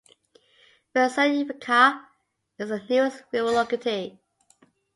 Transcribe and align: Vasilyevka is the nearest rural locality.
Vasilyevka 0.95 2.07
is 2.57 2.69
the 2.69 2.79
nearest 2.89 3.23
rural 3.31 3.53
locality. 3.53 4.19